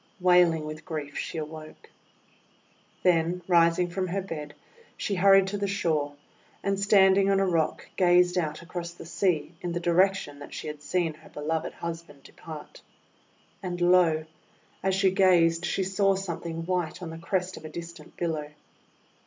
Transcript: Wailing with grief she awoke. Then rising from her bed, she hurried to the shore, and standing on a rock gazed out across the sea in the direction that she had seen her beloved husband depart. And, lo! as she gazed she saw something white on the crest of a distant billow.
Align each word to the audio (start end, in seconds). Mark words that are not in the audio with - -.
Wailing 0.19 0.65
with 0.65 0.83
grief 0.83 1.15
she 1.15 1.37
awoke. 1.37 1.91
Then 3.03 3.43
rising 3.47 3.87
from 3.87 4.07
her 4.07 4.23
bed, 4.23 4.55
she 4.97 5.13
hurried 5.13 5.45
to 5.49 5.59
the 5.59 5.67
shore, 5.67 6.15
and 6.63 6.79
standing 6.79 7.29
on 7.29 7.39
a 7.39 7.45
rock 7.45 7.87
gazed 7.97 8.35
out 8.35 8.63
across 8.63 8.93
the 8.93 9.05
sea 9.05 9.53
in 9.61 9.73
the 9.73 9.79
direction 9.79 10.39
that 10.39 10.55
she 10.55 10.65
had 10.65 10.81
seen 10.81 11.13
her 11.13 11.29
beloved 11.29 11.73
husband 11.73 12.23
depart. 12.23 12.81
And, 13.61 13.79
lo! 13.79 14.25
as 14.81 14.95
she 14.95 15.11
gazed 15.11 15.65
she 15.65 15.83
saw 15.83 16.15
something 16.15 16.65
white 16.65 17.03
on 17.03 17.11
the 17.11 17.19
crest 17.19 17.55
of 17.55 17.63
a 17.63 17.69
distant 17.69 18.17
billow. 18.17 18.49